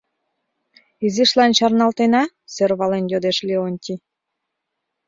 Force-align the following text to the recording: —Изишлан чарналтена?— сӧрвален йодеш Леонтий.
—Изишлан 1.05 1.51
чарналтена?— 1.57 2.23
сӧрвален 2.53 3.05
йодеш 3.11 3.37
Леонтий. 3.47 3.99